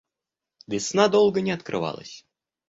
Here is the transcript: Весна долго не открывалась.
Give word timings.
Весна 0.67 1.07
долго 1.09 1.41
не 1.45 1.51
открывалась. 1.53 2.25